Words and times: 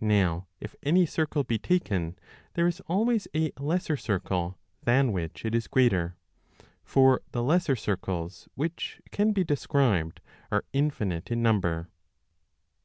Now 0.00 0.46
40 0.60 0.64
if 0.64 0.74
any 0.84 1.06
circle 1.06 1.42
be 1.42 1.58
taken, 1.58 2.16
there 2.54 2.68
is 2.68 2.78
always 2.82 3.26
a 3.34 3.50
lesser 3.58 3.96
circle 3.96 4.60
than 4.84 5.08
852 5.08 5.14
which 5.34 5.44
it 5.44 5.56
is 5.56 5.66
greater; 5.66 6.16
for 6.84 7.20
the 7.32 7.42
lesser 7.42 7.74
circles 7.74 8.48
which 8.54 9.00
can 9.10 9.32
be 9.32 9.42
described 9.42 10.20
are 10.52 10.64
infinite 10.72 11.32
in 11.32 11.42
number. 11.42 11.88